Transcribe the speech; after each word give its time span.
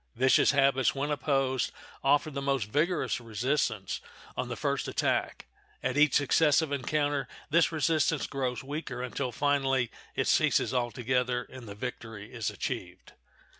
Vicious 0.15 0.49
habits, 0.49 0.95
when 0.95 1.11
opposed, 1.11 1.71
offer 2.03 2.31
the 2.31 2.41
most 2.41 2.63
vigorous 2.71 3.19
resistance 3.19 4.01
on 4.35 4.47
the 4.47 4.55
first 4.55 4.87
attack; 4.87 5.45
at 5.83 5.95
each 5.95 6.15
successive 6.15 6.71
encounter 6.71 7.27
this 7.51 7.71
resistance 7.71 8.25
grows 8.25 8.63
weaker, 8.63 9.03
until, 9.03 9.31
finally, 9.31 9.91
it 10.15 10.25
ceases 10.27 10.73
altogether, 10.73 11.43
and 11.43 11.67
the 11.69 11.75
victory 11.75 12.33
is 12.33 12.49
achieved. 12.49 13.13